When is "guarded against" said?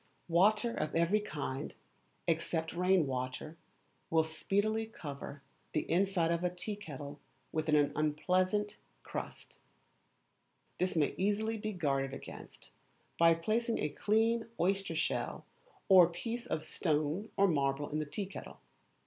11.71-12.71